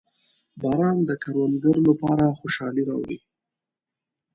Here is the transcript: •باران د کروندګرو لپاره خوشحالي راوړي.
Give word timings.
•باران 0.61 0.97
د 1.05 1.11
کروندګرو 1.23 1.81
لپاره 1.89 2.25
خوشحالي 2.39 2.83
راوړي. 2.89 3.17